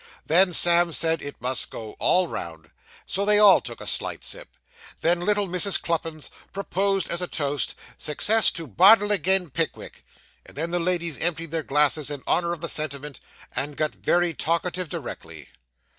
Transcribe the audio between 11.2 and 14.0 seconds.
emptied their glasses in honour of the sentiment, and got